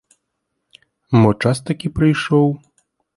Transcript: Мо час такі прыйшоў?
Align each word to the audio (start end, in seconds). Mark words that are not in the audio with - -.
Мо 1.19 1.31
час 1.45 1.57
такі 1.67 1.87
прыйшоў? 1.99 2.47